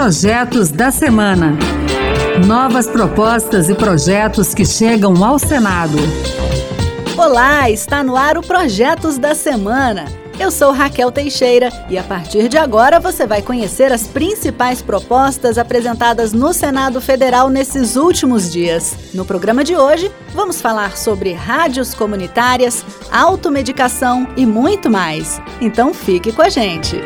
Projetos 0.00 0.70
da 0.70 0.90
Semana. 0.90 1.58
Novas 2.46 2.86
propostas 2.86 3.68
e 3.68 3.74
projetos 3.74 4.54
que 4.54 4.64
chegam 4.64 5.22
ao 5.22 5.38
Senado. 5.38 5.98
Olá, 7.18 7.68
está 7.68 8.02
no 8.02 8.16
ar 8.16 8.38
o 8.38 8.40
Projetos 8.40 9.18
da 9.18 9.34
Semana. 9.34 10.06
Eu 10.38 10.50
sou 10.50 10.72
Raquel 10.72 11.12
Teixeira 11.12 11.68
e 11.90 11.98
a 11.98 12.02
partir 12.02 12.48
de 12.48 12.56
agora 12.56 12.98
você 12.98 13.26
vai 13.26 13.42
conhecer 13.42 13.92
as 13.92 14.06
principais 14.06 14.80
propostas 14.80 15.58
apresentadas 15.58 16.32
no 16.32 16.54
Senado 16.54 16.98
Federal 16.98 17.50
nesses 17.50 17.94
últimos 17.94 18.50
dias. 18.50 18.96
No 19.12 19.26
programa 19.26 19.62
de 19.62 19.76
hoje, 19.76 20.10
vamos 20.34 20.62
falar 20.62 20.96
sobre 20.96 21.34
rádios 21.34 21.92
comunitárias, 21.92 22.82
automedicação 23.12 24.26
e 24.34 24.46
muito 24.46 24.88
mais. 24.88 25.42
Então 25.60 25.92
fique 25.92 26.32
com 26.32 26.40
a 26.40 26.48
gente. 26.48 26.96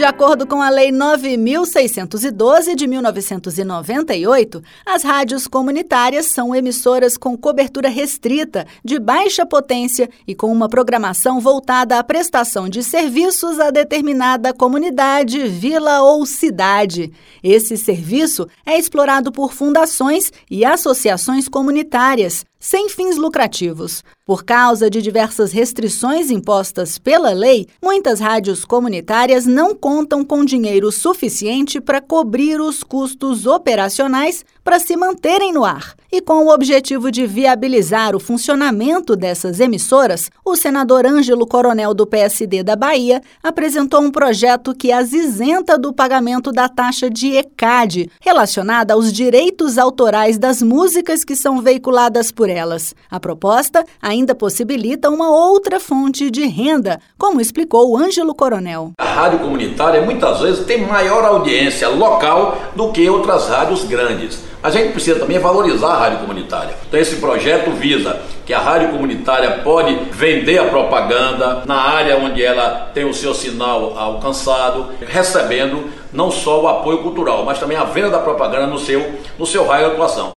De 0.00 0.04
acordo 0.06 0.46
com 0.46 0.62
a 0.62 0.70
Lei 0.70 0.90
9.612 0.90 2.74
de 2.74 2.86
1998, 2.86 4.62
as 4.86 5.02
rádios 5.02 5.46
comunitárias 5.46 6.24
são 6.24 6.54
emissoras 6.54 7.18
com 7.18 7.36
cobertura 7.36 7.90
restrita, 7.90 8.66
de 8.82 8.98
baixa 8.98 9.44
potência 9.44 10.08
e 10.26 10.34
com 10.34 10.50
uma 10.50 10.70
programação 10.70 11.38
voltada 11.38 11.98
à 11.98 12.02
prestação 12.02 12.66
de 12.66 12.82
serviços 12.82 13.60
a 13.60 13.70
determinada 13.70 14.54
comunidade, 14.54 15.46
vila 15.46 16.00
ou 16.00 16.24
cidade. 16.24 17.12
Esse 17.44 17.76
serviço 17.76 18.48
é 18.64 18.78
explorado 18.78 19.30
por 19.30 19.52
fundações 19.52 20.32
e 20.50 20.64
associações 20.64 21.46
comunitárias, 21.46 22.46
sem 22.60 22.90
fins 22.90 23.16
lucrativos. 23.16 24.04
Por 24.26 24.44
causa 24.44 24.90
de 24.90 25.00
diversas 25.00 25.50
restrições 25.50 26.30
impostas 26.30 26.98
pela 26.98 27.30
lei, 27.30 27.66
muitas 27.82 28.20
rádios 28.20 28.64
comunitárias 28.64 29.46
não 29.46 29.74
contam 29.74 30.22
com 30.22 30.44
dinheiro 30.44 30.92
suficiente 30.92 31.80
para 31.80 32.00
cobrir 32.02 32.60
os 32.60 32.84
custos 32.84 33.46
operacionais 33.46 34.44
para 34.64 34.78
se 34.78 34.96
manterem 34.96 35.52
no 35.52 35.64
ar. 35.64 35.94
E 36.12 36.20
com 36.20 36.44
o 36.44 36.52
objetivo 36.52 37.08
de 37.08 37.24
viabilizar 37.24 38.16
o 38.16 38.20
funcionamento 38.20 39.14
dessas 39.14 39.60
emissoras, 39.60 40.28
o 40.44 40.56
senador 40.56 41.06
Ângelo 41.06 41.46
Coronel 41.46 41.94
do 41.94 42.04
PSD 42.04 42.64
da 42.64 42.74
Bahia 42.74 43.22
apresentou 43.40 44.00
um 44.00 44.10
projeto 44.10 44.74
que 44.74 44.90
as 44.90 45.12
isenta 45.12 45.78
do 45.78 45.92
pagamento 45.92 46.50
da 46.50 46.68
taxa 46.68 47.08
de 47.08 47.36
ECAD, 47.36 48.10
relacionada 48.20 48.94
aos 48.94 49.12
direitos 49.12 49.78
autorais 49.78 50.36
das 50.36 50.60
músicas 50.60 51.22
que 51.22 51.36
são 51.36 51.62
veiculadas 51.62 52.32
por 52.32 52.50
elas. 52.50 52.92
A 53.08 53.20
proposta 53.20 53.84
ainda 54.02 54.34
possibilita 54.34 55.10
uma 55.10 55.30
outra 55.30 55.78
fonte 55.78 56.28
de 56.28 56.44
renda, 56.46 56.98
como 57.16 57.40
explicou 57.40 57.88
o 57.88 57.96
Ângelo 57.96 58.34
Coronel. 58.34 58.92
A 58.98 59.04
rádio 59.04 59.38
comunitária 59.38 60.02
muitas 60.02 60.40
vezes 60.40 60.66
tem 60.66 60.84
maior 60.84 61.24
audiência 61.24 61.88
local 61.88 62.69
do 62.74 62.90
que 62.92 63.08
outras 63.08 63.48
rádios 63.48 63.84
grandes. 63.84 64.44
A 64.62 64.68
gente 64.68 64.92
precisa 64.92 65.18
também 65.18 65.38
valorizar 65.38 65.88
a 65.88 65.98
rádio 65.98 66.18
comunitária. 66.18 66.74
Então 66.86 67.00
esse 67.00 67.16
projeto 67.16 67.70
visa 67.70 68.20
que 68.44 68.52
a 68.52 68.58
rádio 68.58 68.90
comunitária 68.90 69.60
pode 69.64 69.94
vender 70.12 70.58
a 70.58 70.64
propaganda 70.64 71.62
na 71.66 71.76
área 71.76 72.18
onde 72.18 72.44
ela 72.44 72.90
tem 72.92 73.04
o 73.04 73.14
seu 73.14 73.34
sinal 73.34 73.96
alcançado, 73.96 74.88
recebendo 75.06 75.84
não 76.12 76.30
só 76.30 76.60
o 76.60 76.68
apoio 76.68 76.98
cultural, 76.98 77.44
mas 77.44 77.58
também 77.58 77.78
a 77.78 77.84
venda 77.84 78.10
da 78.10 78.18
propaganda 78.18 78.66
no 78.66 78.78
seu, 78.78 79.14
no 79.38 79.46
seu 79.46 79.66
raio 79.66 79.86
de 79.86 79.92
atuação. 79.92 80.32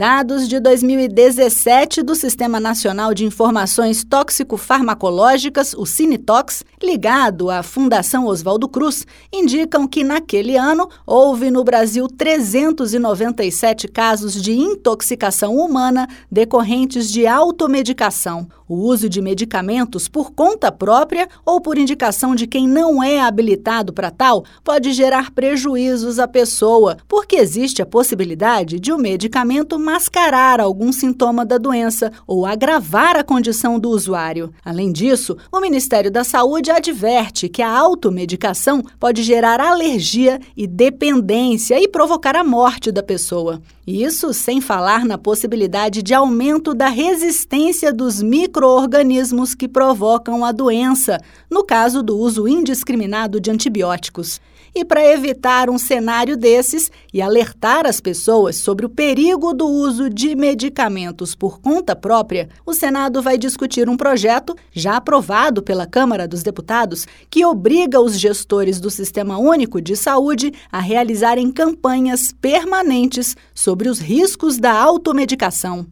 Dados 0.00 0.48
de 0.48 0.58
2017 0.58 2.02
do 2.02 2.14
Sistema 2.14 2.58
Nacional 2.58 3.12
de 3.12 3.26
Informações 3.26 4.02
Tóxico-Farmacológicas, 4.02 5.74
o 5.74 5.84
Cinetox, 5.84 6.64
ligado 6.82 7.50
à 7.50 7.62
Fundação 7.62 8.24
Oswaldo 8.24 8.66
Cruz, 8.66 9.06
indicam 9.30 9.86
que 9.86 10.02
naquele 10.02 10.56
ano 10.56 10.88
houve 11.06 11.50
no 11.50 11.62
Brasil 11.62 12.08
397 12.08 13.88
casos 13.88 14.42
de 14.42 14.52
intoxicação 14.52 15.54
humana 15.54 16.08
decorrentes 16.32 17.12
de 17.12 17.26
automedicação. 17.26 18.48
O 18.66 18.76
uso 18.76 19.08
de 19.08 19.20
medicamentos 19.20 20.06
por 20.06 20.30
conta 20.30 20.70
própria 20.70 21.28
ou 21.44 21.60
por 21.60 21.76
indicação 21.76 22.36
de 22.36 22.46
quem 22.46 22.68
não 22.68 23.02
é 23.02 23.20
habilitado 23.20 23.92
para 23.92 24.12
tal 24.12 24.44
pode 24.62 24.92
gerar 24.92 25.32
prejuízos 25.32 26.20
à 26.20 26.28
pessoa, 26.28 26.96
porque 27.08 27.34
existe 27.34 27.82
a 27.82 27.86
possibilidade 27.86 28.78
de 28.78 28.92
o 28.92 28.96
medicamento 28.96 29.76
mascarar 29.90 30.60
algum 30.60 30.92
sintoma 30.92 31.44
da 31.44 31.58
doença 31.58 32.12
ou 32.24 32.46
agravar 32.46 33.16
a 33.16 33.24
condição 33.24 33.76
do 33.76 33.90
usuário. 33.90 34.52
Além 34.64 34.92
disso, 34.92 35.36
o 35.50 35.58
Ministério 35.58 36.12
da 36.12 36.22
Saúde 36.22 36.70
adverte 36.70 37.48
que 37.48 37.60
a 37.60 37.76
automedicação 37.76 38.84
pode 39.00 39.24
gerar 39.24 39.60
alergia 39.60 40.38
e 40.56 40.64
dependência 40.64 41.82
e 41.82 41.88
provocar 41.88 42.36
a 42.36 42.44
morte 42.44 42.92
da 42.92 43.02
pessoa. 43.02 43.60
Isso 43.84 44.32
sem 44.32 44.60
falar 44.60 45.04
na 45.04 45.18
possibilidade 45.18 46.04
de 46.04 46.14
aumento 46.14 46.72
da 46.72 46.86
resistência 46.86 47.92
dos 47.92 48.22
microorganismos 48.22 49.56
que 49.56 49.66
provocam 49.66 50.44
a 50.44 50.52
doença, 50.52 51.18
no 51.50 51.64
caso 51.64 52.00
do 52.00 52.16
uso 52.16 52.46
indiscriminado 52.46 53.40
de 53.40 53.50
antibióticos. 53.50 54.40
E 54.74 54.84
para 54.84 55.04
evitar 55.04 55.68
um 55.68 55.78
cenário 55.78 56.36
desses 56.36 56.90
e 57.12 57.20
alertar 57.20 57.86
as 57.86 58.00
pessoas 58.00 58.56
sobre 58.56 58.86
o 58.86 58.88
perigo 58.88 59.52
do 59.52 59.66
uso 59.66 60.08
de 60.08 60.34
medicamentos 60.36 61.34
por 61.34 61.60
conta 61.60 61.96
própria, 61.96 62.48
o 62.64 62.72
Senado 62.72 63.20
vai 63.20 63.36
discutir 63.36 63.88
um 63.88 63.96
projeto, 63.96 64.54
já 64.72 64.96
aprovado 64.96 65.62
pela 65.62 65.86
Câmara 65.86 66.28
dos 66.28 66.42
Deputados, 66.42 67.06
que 67.28 67.44
obriga 67.44 68.00
os 68.00 68.18
gestores 68.18 68.78
do 68.78 68.90
Sistema 68.90 69.38
Único 69.38 69.80
de 69.80 69.96
Saúde 69.96 70.52
a 70.70 70.80
realizarem 70.80 71.50
campanhas 71.50 72.32
permanentes 72.32 73.36
sobre 73.54 73.88
os 73.88 73.98
riscos 73.98 74.58
da 74.58 74.72
automedicação. 74.72 75.86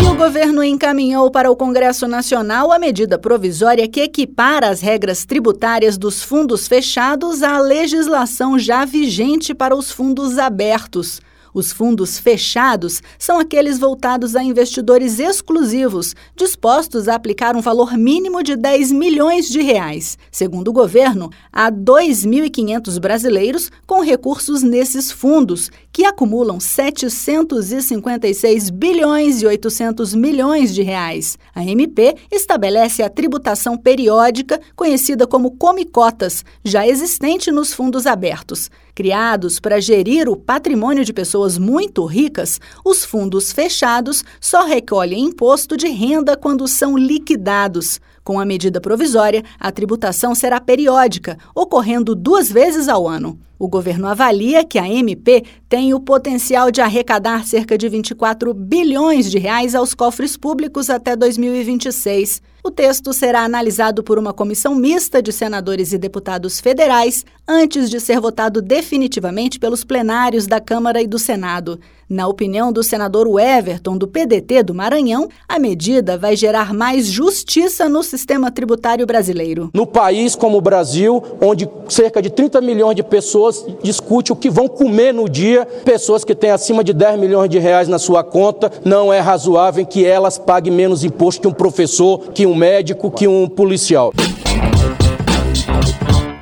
E 0.00 0.06
o 0.06 0.14
governo 0.14 0.62
encaminhou 0.62 1.30
para 1.30 1.50
o 1.50 1.56
Congresso 1.56 2.06
Nacional 2.06 2.72
a 2.72 2.78
medida 2.78 3.18
provisória 3.18 3.88
que 3.88 4.00
equipara 4.00 4.68
as 4.68 4.80
regras 4.80 5.24
tributárias 5.24 5.96
dos 5.96 6.22
fundos 6.22 6.66
fechados 6.68 7.42
à 7.42 7.58
legislação 7.58 8.58
já 8.58 8.84
vigente 8.84 9.54
para 9.54 9.74
os 9.74 9.90
fundos 9.90 10.38
abertos. 10.38 11.20
Os 11.54 11.72
fundos 11.72 12.18
fechados 12.18 13.00
são 13.16 13.38
aqueles 13.38 13.78
voltados 13.78 14.34
a 14.34 14.42
investidores 14.42 15.20
exclusivos, 15.20 16.16
dispostos 16.34 17.06
a 17.06 17.14
aplicar 17.14 17.54
um 17.54 17.60
valor 17.60 17.96
mínimo 17.96 18.42
de 18.42 18.56
10 18.56 18.90
milhões 18.90 19.48
de 19.48 19.62
reais. 19.62 20.18
Segundo 20.32 20.66
o 20.68 20.72
governo, 20.72 21.30
há 21.52 21.70
2.500 21.70 22.98
brasileiros 22.98 23.70
com 23.86 24.00
recursos 24.00 24.64
nesses 24.64 25.12
fundos, 25.12 25.70
que 25.92 26.04
acumulam 26.04 26.58
756 26.58 28.70
bilhões 28.70 29.40
e 29.40 29.46
800 29.46 30.12
milhões 30.12 30.74
de 30.74 30.82
reais. 30.82 31.38
A 31.54 31.64
MP 31.64 32.16
estabelece 32.32 33.00
a 33.00 33.08
tributação 33.08 33.78
periódica, 33.78 34.60
conhecida 34.74 35.24
como 35.24 35.52
comicotas, 35.52 36.44
já 36.64 36.84
existente 36.84 37.52
nos 37.52 37.72
fundos 37.72 38.06
abertos. 38.06 38.72
Criados 38.92 39.58
para 39.58 39.80
gerir 39.80 40.28
o 40.28 40.36
patrimônio 40.36 41.04
de 41.04 41.12
pessoas 41.12 41.43
muito 41.58 42.04
ricas, 42.04 42.60
os 42.84 43.04
fundos 43.04 43.52
fechados 43.52 44.24
só 44.40 44.64
recolhem 44.64 45.26
imposto 45.26 45.76
de 45.76 45.88
renda 45.88 46.36
quando 46.36 46.66
são 46.66 46.96
liquidados. 46.96 48.00
Com 48.24 48.40
a 48.40 48.44
medida 48.44 48.80
provisória, 48.80 49.44
a 49.60 49.70
tributação 49.70 50.34
será 50.34 50.58
periódica, 50.58 51.38
ocorrendo 51.54 52.14
duas 52.14 52.50
vezes 52.50 52.88
ao 52.88 53.06
ano. 53.06 53.38
O 53.58 53.68
governo 53.68 54.08
avalia 54.08 54.64
que 54.64 54.78
a 54.78 54.88
MP 54.88 55.44
tem 55.68 55.94
o 55.94 56.00
potencial 56.00 56.70
de 56.70 56.80
arrecadar 56.80 57.46
cerca 57.46 57.78
de 57.78 57.88
24 57.88 58.52
bilhões 58.52 59.30
de 59.30 59.38
reais 59.38 59.74
aos 59.74 59.94
cofres 59.94 60.36
públicos 60.36 60.90
até 60.90 61.14
2026. 61.14 62.42
O 62.66 62.70
texto 62.70 63.12
será 63.12 63.44
analisado 63.44 64.02
por 64.02 64.18
uma 64.18 64.32
comissão 64.32 64.74
mista 64.74 65.22
de 65.22 65.30
senadores 65.30 65.92
e 65.92 65.98
deputados 65.98 66.60
federais 66.60 67.22
antes 67.46 67.90
de 67.90 68.00
ser 68.00 68.18
votado 68.18 68.62
definitivamente 68.62 69.58
pelos 69.58 69.84
plenários 69.84 70.46
da 70.46 70.58
Câmara 70.58 71.02
e 71.02 71.06
do 71.06 71.18
Senado. 71.18 71.78
Na 72.08 72.26
opinião 72.26 72.72
do 72.72 72.82
senador 72.82 73.26
Everton, 73.38 73.98
do 73.98 74.08
PDT 74.08 74.62
do 74.62 74.74
Maranhão, 74.74 75.28
a 75.46 75.58
medida 75.58 76.16
vai 76.16 76.36
gerar 76.36 76.72
mais 76.72 77.06
justiça 77.06 77.86
no 77.86 78.02
sistema 78.02 78.50
tributário 78.50 79.06
brasileiro. 79.06 79.68
No 79.74 79.86
país 79.86 80.34
como 80.34 80.56
o 80.56 80.62
Brasil, 80.62 81.22
onde 81.42 81.68
cerca 81.90 82.22
de 82.22 82.30
30 82.30 82.62
milhões 82.62 82.96
de 82.96 83.02
pessoas 83.02 83.43
discutem 83.82 84.32
o 84.32 84.36
que 84.36 84.50
vão 84.50 84.68
comer 84.68 85.12
no 85.12 85.28
dia, 85.28 85.66
pessoas 85.84 86.24
que 86.24 86.34
têm 86.34 86.50
acima 86.50 86.84
de 86.84 86.92
10 86.92 87.18
milhões 87.18 87.48
de 87.48 87.58
reais 87.58 87.88
na 87.88 87.98
sua 87.98 88.22
conta, 88.22 88.70
não 88.84 89.12
é 89.12 89.20
razoável 89.20 89.84
que 89.84 90.04
elas 90.04 90.38
paguem 90.38 90.72
menos 90.72 91.04
imposto 91.04 91.42
que 91.42 91.48
um 91.48 91.52
professor, 91.52 92.32
que 92.32 92.46
um 92.46 92.54
médico, 92.54 93.10
que 93.10 93.26
um 93.26 93.48
policial. 93.48 94.12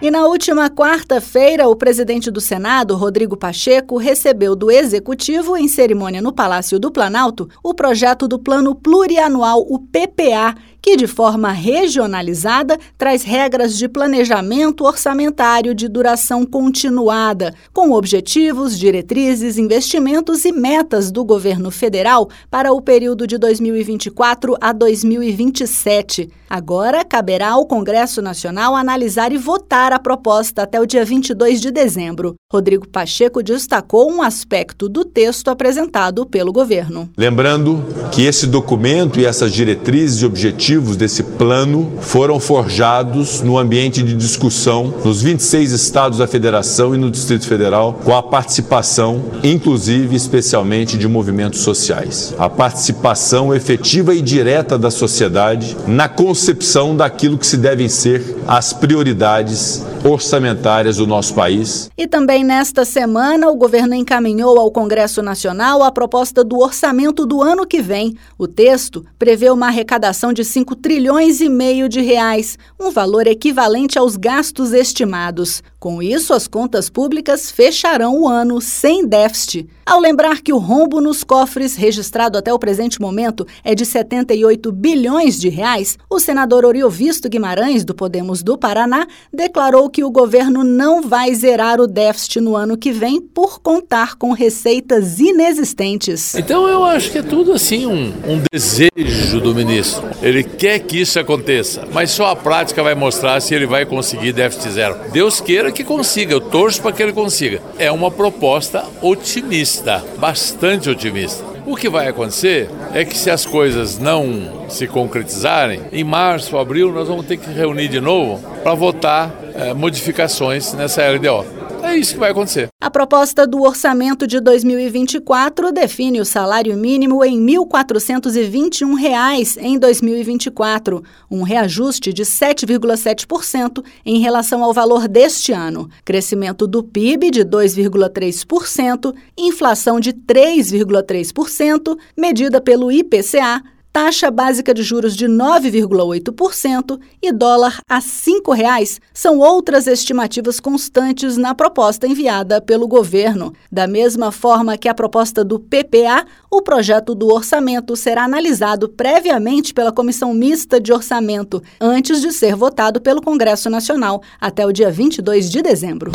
E 0.03 0.11
na 0.11 0.27
última 0.27 0.69
quarta-feira, 0.69 1.69
o 1.69 1.77
presidente 1.77 2.29
do 2.29 2.41
Senado, 2.41 2.97
Rodrigo 2.97 3.37
Pacheco, 3.37 3.97
recebeu 3.97 4.57
do 4.57 4.69
Executivo, 4.69 5.57
em 5.57 5.69
cerimônia 5.69 6.21
no 6.21 6.33
Palácio 6.33 6.77
do 6.81 6.91
Planalto, 6.91 7.49
o 7.63 7.73
projeto 7.73 8.27
do 8.27 8.37
Plano 8.37 8.75
Plurianual, 8.75 9.61
o 9.61 9.79
PPA, 9.79 10.57
que, 10.83 10.97
de 10.97 11.07
forma 11.07 11.53
regionalizada, 11.53 12.77
traz 12.99 13.23
regras 13.23 13.79
de 13.79 13.89
planejamento 13.89 14.85
orçamentário 14.85 15.75
de 15.75 15.87
duração 15.89 16.45
continuada, 16.45 17.55
com 17.73 17.93
objetivos, 17.93 18.77
diretrizes, 18.77 19.57
investimentos 19.57 20.45
e 20.45 20.51
metas 20.51 21.13
do 21.13 21.25
governo 21.25 21.71
federal 21.71 22.29
para 22.51 22.73
o 22.73 22.83
período 22.83 23.27
de 23.27 23.39
2024 23.39 24.57
a 24.61 24.73
2027. 24.73 26.29
Agora, 26.51 27.05
caberá 27.05 27.53
ao 27.53 27.65
Congresso 27.65 28.21
Nacional 28.21 28.75
analisar 28.77 29.33
e 29.33 29.39
votar 29.39 29.93
a 29.93 29.99
proposta 29.99 30.63
até 30.65 30.79
o 30.79 30.85
dia 30.85 31.05
22 31.05 31.61
de 31.61 31.71
dezembro. 31.71 32.35
Rodrigo 32.53 32.87
Pacheco 32.87 33.43
destacou 33.43 34.11
um 34.11 34.21
aspecto 34.21 34.87
do 34.87 35.03
texto 35.03 35.49
apresentado 35.49 36.27
pelo 36.27 36.53
governo. 36.53 37.09
Lembrando 37.17 37.83
que 38.13 38.27
esse 38.27 38.47
documento 38.47 39.19
e 39.19 39.25
essas 39.25 39.51
diretrizes 39.51 40.21
e 40.21 40.27
objetivos 40.27 40.72
desse 40.81 41.23
plano 41.23 41.93
foram 42.01 42.41
forjados 42.41 43.43
no 43.43 43.59
ambiente 43.59 44.03
de 44.03 44.15
discussão 44.15 44.95
nos 45.05 45.21
26 45.21 45.73
estados 45.73 46.19
da 46.19 46.27
federação 46.27 46.95
e 46.95 46.99
no 46.99 47.11
Distrito 47.11 47.47
Federal, 47.47 48.01
com 48.05 48.15
a 48.15 48.23
participação, 48.23 49.23
inclusive 49.45 50.17
especialmente 50.17 50.97
de 50.97 51.07
movimentos 51.07 51.61
sociais. 51.61 52.35
A 52.39 52.49
participação 52.49 53.55
efetiva 53.55 54.15
e 54.15 54.23
direta 54.23 54.79
da 54.79 54.91
sociedade 54.91 55.77
na 55.87 56.09
concepção 56.09 56.97
daquilo 56.97 57.37
que 57.37 57.47
se 57.47 57.57
devem 57.57 57.89
ser 57.89 58.37
as 58.47 58.73
prioridades 58.73 59.85
orçamentárias 60.05 60.97
do 60.97 61.07
nosso 61.07 61.35
país. 61.35 61.91
E 61.97 62.07
também 62.07 62.45
nesta 62.45 62.85
semana, 62.85 63.49
o 63.49 63.57
governo 63.57 63.95
encaminhou 63.95 64.59
ao 64.59 64.71
Congresso 64.71 65.23
Nacional 65.23 65.83
a 65.83 65.93
proposta 65.93 66.43
do 66.43 66.59
orçamento 66.59 67.25
do 67.25 67.41
ano 67.41 67.67
que 67.67 67.81
vem. 67.81 68.17
O 68.37 68.49
texto 68.49 69.05
prevê 69.19 69.51
uma 69.51 69.69
arrecadação 69.69 70.33
de 70.33 70.45
5 70.45 70.62
trilhões 70.65 71.41
e 71.41 71.49
meio 71.49 71.89
de 71.89 72.01
reais, 72.01 72.57
um 72.81 72.91
valor 72.91 73.27
equivalente 73.27 73.99
aos 73.99 74.17
gastos 74.17 74.73
estimados. 74.73 75.63
Com 75.83 76.01
isso, 76.01 76.33
as 76.33 76.47
contas 76.47 76.89
públicas 76.89 77.51
fecharão 77.51 78.21
o 78.21 78.29
ano 78.29 78.61
sem 78.61 79.05
déficit. 79.05 79.69
Ao 79.85 79.99
lembrar 79.99 80.41
que 80.41 80.53
o 80.53 80.59
rombo 80.59 81.01
nos 81.01 81.25
cofres 81.25 81.75
registrado 81.75 82.39
até 82.39 82.55
o 82.55 82.59
presente 82.59 83.01
momento 83.01 83.45
é 83.65 83.75
de 83.75 83.85
78 83.85 84.71
bilhões 84.71 85.41
de 85.41 85.49
reais, 85.49 85.99
o 86.09 86.21
senador 86.21 86.65
Oriovisto 86.65 87.29
Guimarães, 87.29 87.85
do 87.85 87.97
Podemos 87.97 88.45
do 88.45 88.57
Paraná, 88.57 89.09
declarou 89.33 89.91
que 89.91 90.05
o 90.05 90.11
governo 90.13 90.63
não 90.63 91.03
vai 91.03 91.35
zerar 91.35 91.81
o 91.81 91.89
déficit 91.89 92.41
no 92.41 92.55
ano 92.55 92.79
que 92.79 92.93
vem 92.93 93.21
por 93.21 93.59
contar 93.59 94.15
com 94.15 94.31
receitas 94.31 95.19
inexistentes. 95.19 96.37
Então 96.37 96.69
eu 96.69 96.85
acho 96.85 97.11
que 97.11 97.19
é 97.19 97.23
tudo 97.23 97.53
assim 97.53 97.87
um, 97.87 98.13
um 98.25 98.41
desejo 98.53 99.41
do 99.41 99.53
ministro. 99.53 100.09
Ele 100.23 100.45
quer 100.45 100.79
que 100.79 101.01
isso 101.01 101.19
aconteça, 101.19 101.89
mas 101.93 102.13
só 102.13 102.27
a 102.27 102.37
prática 102.37 102.85
vai 102.85 102.95
mostrar 102.95 103.41
se 103.41 103.53
ele 103.53 103.67
vai 103.67 103.85
conseguir 103.85 104.33
déficit 104.33 104.71
zero. 104.71 104.97
Deus 105.13 105.41
queira 105.41 105.72
que 105.73 105.85
consiga, 105.85 106.33
eu 106.33 106.41
torço 106.41 106.81
para 106.81 106.93
que 106.93 107.03
ele 107.03 107.13
consiga. 107.13 107.61
É 107.79 107.91
uma 107.91 108.11
proposta 108.11 108.85
otimista, 109.01 110.05
bastante 110.19 110.89
otimista. 110.89 111.45
O 111.65 111.77
que 111.77 111.89
vai 111.89 112.09
acontecer 112.09 112.69
é 112.93 113.05
que 113.05 113.17
se 113.17 113.31
as 113.31 113.47
coisas 113.47 113.99
não 113.99 114.67
se 114.69 114.87
concretizarem, 114.87 115.81
em 115.93 116.03
março, 116.03 116.59
abril, 116.59 116.93
nós 116.93 117.07
vamos 117.07 117.25
ter 117.25 117.37
que 117.37 117.51
reunir 117.51 117.89
de 117.89 118.01
novo 118.01 118.43
para 118.63 118.75
votar 118.75 119.33
é, 119.55 119.73
modificações 119.73 120.73
nessa 120.73 121.09
LDO. 121.09 121.62
É 121.93 121.97
isso 121.99 122.15
que 122.15 122.21
vai 122.21 122.31
acontecer. 122.31 122.69
A 122.81 122.91
proposta 122.91 123.47
do 123.47 123.61
orçamento 123.61 124.27
de 124.27 124.41
2024 124.41 125.71
define 125.71 126.23
o 126.23 126.25
salário 126.25 126.75
mínimo 126.75 127.23
em 127.23 127.39
1.421 127.39 128.95
reais 128.95 129.59
em 129.59 129.79
2024, 129.79 131.05
um 131.31 131.43
reajuste 131.43 132.11
de 132.11 132.23
7,7% 132.23 133.85
em 134.07 134.21
relação 134.21 134.65
ao 134.65 134.73
valor 134.73 135.07
deste 135.07 135.53
ano, 135.53 135.87
crescimento 136.03 136.67
do 136.67 136.83
PIB 136.83 137.31
de 137.31 137.45
2,3%, 137.45 139.15
inflação 139.37 140.01
de 140.01 140.15
3,3%, 140.15 141.99
medida 142.17 142.59
pelo 142.59 142.91
IPCA 142.91 143.63
taxa 143.93 144.31
básica 144.31 144.73
de 144.73 144.83
juros 144.83 145.15
de 145.15 145.27
9,8% 145.27 146.99
e 147.21 147.31
dólar 147.31 147.81
a 147.89 147.97
R$ 147.97 148.03
5,00 148.03 148.99
são 149.13 149.39
outras 149.39 149.87
estimativas 149.87 150.59
constantes 150.59 151.37
na 151.37 151.55
proposta 151.55 152.07
enviada 152.07 152.61
pelo 152.61 152.89
governo. 152.89 153.53
Da 153.71 153.87
mesma 153.87 154.33
forma 154.33 154.79
que 154.79 154.89
a 154.89 154.95
proposta 154.95 155.45
do 155.45 155.61
PPA, 155.61 156.25
o 156.51 156.63
projeto 156.63 157.15
do 157.15 157.33
orçamento 157.33 157.95
será 157.95 158.25
analisado 158.25 158.89
previamente 158.89 159.75
pela 159.75 159.93
Comissão 159.93 160.33
Mista 160.33 160.81
de 160.81 160.93
Orçamento, 160.93 161.63
antes 161.81 162.23
de 162.23 162.33
ser 162.33 162.57
votado 162.57 163.01
pelo 163.01 163.21
Congresso 163.21 163.69
Nacional, 163.69 164.23
até 164.41 164.65
o 164.67 164.73
dia 164.73 164.91
22 164.91 165.51
de 165.51 165.61
dezembro. 165.61 166.11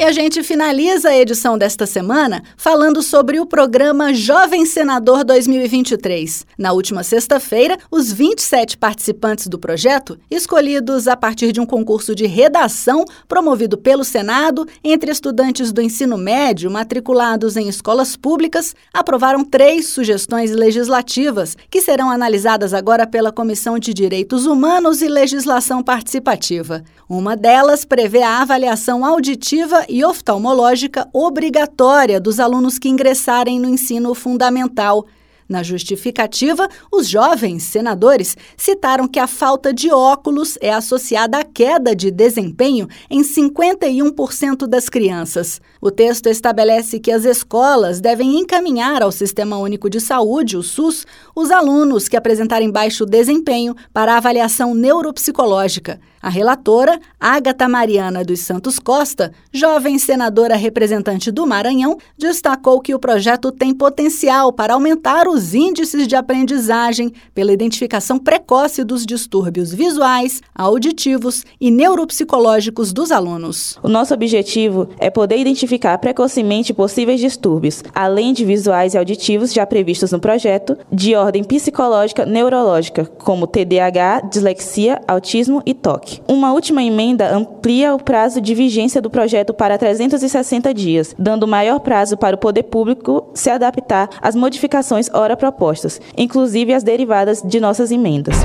E 0.00 0.02
a 0.02 0.12
gente 0.12 0.42
finaliza 0.42 1.10
a 1.10 1.18
edição 1.18 1.58
desta 1.58 1.84
semana 1.84 2.42
falando 2.56 3.02
sobre 3.02 3.38
o 3.38 3.44
programa 3.44 4.14
Jovem 4.14 4.64
Senador 4.64 5.22
2023. 5.24 6.46
Na 6.56 6.72
última 6.72 7.02
sexta-feira, 7.02 7.76
os 7.90 8.10
27 8.10 8.78
participantes 8.78 9.46
do 9.46 9.58
projeto, 9.58 10.18
escolhidos 10.30 11.06
a 11.06 11.18
partir 11.18 11.52
de 11.52 11.60
um 11.60 11.66
concurso 11.66 12.14
de 12.14 12.24
redação 12.24 13.04
promovido 13.28 13.76
pelo 13.76 14.02
Senado 14.02 14.66
entre 14.82 15.10
estudantes 15.12 15.70
do 15.70 15.82
ensino 15.82 16.16
médio 16.16 16.70
matriculados 16.70 17.58
em 17.58 17.68
escolas 17.68 18.16
públicas, 18.16 18.74
aprovaram 18.94 19.44
três 19.44 19.88
sugestões 19.88 20.50
legislativas 20.52 21.54
que 21.68 21.82
serão 21.82 22.10
analisadas 22.10 22.72
agora 22.72 23.06
pela 23.06 23.30
Comissão 23.30 23.78
de 23.78 23.92
Direitos 23.92 24.46
Humanos 24.46 25.02
e 25.02 25.08
Legislação 25.08 25.82
Participativa. 25.82 26.82
Uma 27.06 27.36
delas 27.36 27.84
prevê 27.84 28.22
a 28.22 28.40
avaliação 28.40 29.04
auditiva 29.04 29.84
e 29.90 30.04
oftalmológica 30.04 31.08
obrigatória 31.12 32.20
dos 32.20 32.38
alunos 32.38 32.78
que 32.78 32.88
ingressarem 32.88 33.58
no 33.58 33.68
ensino 33.68 34.14
fundamental. 34.14 35.04
Na 35.50 35.64
justificativa, 35.64 36.68
os 36.92 37.08
jovens 37.08 37.64
senadores 37.64 38.36
citaram 38.56 39.08
que 39.08 39.18
a 39.18 39.26
falta 39.26 39.74
de 39.74 39.90
óculos 39.90 40.56
é 40.60 40.72
associada 40.72 41.38
à 41.38 41.44
queda 41.44 41.92
de 41.92 42.08
desempenho 42.08 42.86
em 43.10 43.22
51% 43.22 44.68
das 44.68 44.88
crianças. 44.88 45.60
O 45.80 45.90
texto 45.90 46.28
estabelece 46.28 47.00
que 47.00 47.10
as 47.10 47.24
escolas 47.24 48.00
devem 48.00 48.38
encaminhar 48.38 49.02
ao 49.02 49.10
Sistema 49.10 49.58
Único 49.58 49.90
de 49.90 50.00
Saúde, 50.00 50.56
o 50.56 50.62
SUS, 50.62 51.04
os 51.34 51.50
alunos 51.50 52.06
que 52.06 52.16
apresentarem 52.16 52.70
baixo 52.70 53.04
desempenho 53.04 53.74
para 53.92 54.16
avaliação 54.16 54.72
neuropsicológica. 54.72 55.98
A 56.22 56.28
relatora, 56.28 57.00
Ágata 57.18 57.66
Mariana 57.66 58.22
dos 58.22 58.40
Santos 58.40 58.78
Costa, 58.78 59.32
jovem 59.50 59.98
senadora 59.98 60.54
representante 60.54 61.30
do 61.30 61.46
Maranhão, 61.46 61.96
destacou 62.18 62.78
que 62.78 62.94
o 62.94 62.98
projeto 62.98 63.50
tem 63.50 63.72
potencial 63.72 64.52
para 64.52 64.74
aumentar 64.74 65.26
os 65.26 65.54
índices 65.54 66.06
de 66.06 66.14
aprendizagem 66.14 67.10
pela 67.34 67.52
identificação 67.52 68.18
precoce 68.18 68.84
dos 68.84 69.06
distúrbios 69.06 69.72
visuais, 69.72 70.42
auditivos 70.54 71.42
e 71.58 71.70
neuropsicológicos 71.70 72.92
dos 72.92 73.10
alunos. 73.10 73.78
O 73.82 73.88
nosso 73.88 74.12
objetivo 74.12 74.90
é 74.98 75.08
poder 75.08 75.38
identificar 75.38 75.96
precocemente 75.96 76.74
possíveis 76.74 77.18
distúrbios, 77.18 77.82
além 77.94 78.34
de 78.34 78.44
visuais 78.44 78.92
e 78.92 78.98
auditivos 78.98 79.54
já 79.54 79.64
previstos 79.64 80.12
no 80.12 80.20
projeto, 80.20 80.76
de 80.92 81.14
ordem 81.14 81.42
psicológica 81.42 82.26
neurológica, 82.26 83.06
como 83.06 83.46
TDAH, 83.46 84.28
dislexia, 84.30 85.00
autismo 85.08 85.62
e 85.64 85.72
Uma 86.26 86.52
última 86.52 86.82
emenda 86.82 87.34
amplia 87.34 87.94
o 87.94 88.02
prazo 88.02 88.40
de 88.40 88.54
vigência 88.54 89.00
do 89.00 89.10
projeto 89.10 89.52
para 89.52 89.78
360 89.78 90.72
dias, 90.72 91.14
dando 91.18 91.46
maior 91.46 91.80
prazo 91.80 92.16
para 92.16 92.36
o 92.36 92.38
poder 92.38 92.64
público 92.64 93.28
se 93.34 93.50
adaptar 93.50 94.08
às 94.20 94.34
modificações 94.34 95.08
ora 95.12 95.36
propostas, 95.36 96.00
inclusive 96.16 96.72
as 96.72 96.82
derivadas 96.82 97.42
de 97.42 97.60
nossas 97.60 97.90
emendas. 97.90 98.36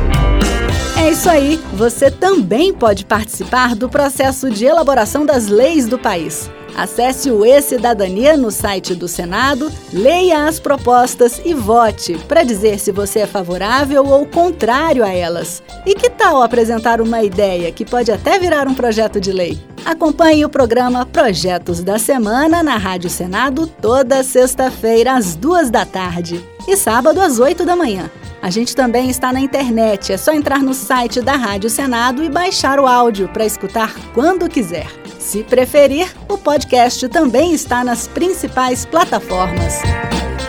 É 0.97 1.11
isso 1.11 1.29
aí! 1.29 1.59
Você 1.73 2.09
também 2.09 2.73
pode 2.73 3.05
participar 3.05 3.75
do 3.75 3.89
processo 3.89 4.49
de 4.49 4.65
elaboração 4.65 5.25
das 5.25 5.47
leis 5.47 5.87
do 5.87 5.99
país. 5.99 6.49
Acesse 6.75 7.31
o 7.31 7.45
E-Cidadania 7.45 8.35
no 8.35 8.51
site 8.51 8.93
do 8.93 9.07
Senado, 9.07 9.71
leia 9.93 10.45
as 10.45 10.59
propostas 10.59 11.39
e 11.45 11.53
vote 11.53 12.17
para 12.27 12.43
dizer 12.43 12.79
se 12.79 12.91
você 12.91 13.19
é 13.19 13.27
favorável 13.27 14.05
ou 14.05 14.25
contrário 14.25 15.03
a 15.03 15.09
elas. 15.09 15.63
E 15.85 15.95
que 15.95 16.09
tal 16.09 16.43
apresentar 16.43 16.99
uma 16.99 17.23
ideia 17.23 17.71
que 17.71 17.85
pode 17.85 18.11
até 18.11 18.37
virar 18.37 18.67
um 18.67 18.73
projeto 18.73 19.21
de 19.21 19.31
lei? 19.31 19.57
Acompanhe 19.85 20.43
o 20.43 20.49
programa 20.49 21.05
Projetos 21.05 21.81
da 21.81 21.97
Semana 21.97 22.61
na 22.61 22.75
Rádio 22.75 23.09
Senado 23.09 23.67
toda 23.67 24.23
sexta-feira 24.23 25.13
às 25.13 25.35
duas 25.35 25.69
da 25.69 25.85
tarde 25.85 26.43
e 26.67 26.75
sábado 26.75 27.21
às 27.21 27.39
oito 27.39 27.63
da 27.63 27.75
manhã. 27.75 28.09
A 28.41 28.49
gente 28.49 28.75
também 28.75 29.09
está 29.09 29.31
na 29.31 29.39
internet, 29.39 30.11
é 30.11 30.17
só 30.17 30.33
entrar 30.33 30.59
no 30.59 30.73
site 30.73 31.21
da 31.21 31.33
Rádio 31.33 31.69
Senado 31.69 32.23
e 32.23 32.29
baixar 32.29 32.79
o 32.79 32.85
áudio 32.85 33.29
para 33.29 33.45
escutar 33.45 33.93
quando 34.13 34.49
quiser. 34.49 34.87
Se 35.25 35.43
preferir, 35.43 36.07
o 36.29 36.37
podcast 36.37 37.09
também 37.09 37.51
está 37.51 37.83
nas 37.83 38.07
principais 38.07 38.85
plataformas. 38.85 39.81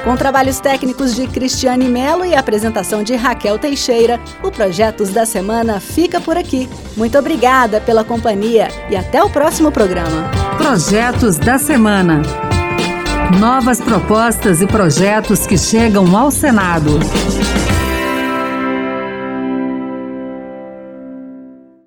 Com 0.04 0.14
trabalhos 0.18 0.60
técnicos 0.60 1.16
de 1.16 1.26
Cristiane 1.26 1.88
Melo 1.88 2.26
e 2.26 2.34
apresentação 2.34 3.02
de 3.02 3.16
Raquel 3.16 3.58
Teixeira, 3.58 4.20
o 4.44 4.50
Projetos 4.50 5.08
da 5.08 5.24
Semana 5.24 5.80
fica 5.80 6.20
por 6.20 6.36
aqui. 6.36 6.68
Muito 6.94 7.18
obrigada 7.18 7.80
pela 7.80 8.04
companhia 8.04 8.68
e 8.90 8.94
até 8.94 9.24
o 9.24 9.30
próximo 9.30 9.72
programa. 9.72 10.30
Projetos 10.58 11.38
da 11.38 11.56
Semana. 11.56 12.20
Novas 13.40 13.80
propostas 13.80 14.60
e 14.60 14.66
projetos 14.66 15.46
que 15.46 15.56
chegam 15.56 16.14
ao 16.14 16.30
Senado. 16.30 17.00